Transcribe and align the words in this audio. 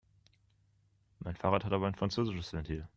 Mein 1.19 1.35
Fahrrad 1.35 1.63
hat 1.63 1.73
aber 1.73 1.85
ein 1.85 1.93
französisches 1.93 2.51
Ventil. 2.53 2.87